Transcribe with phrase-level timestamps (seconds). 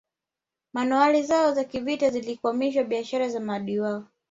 [0.73, 4.03] Manowari zao za kivita zilikwamisha biashara za maadui wao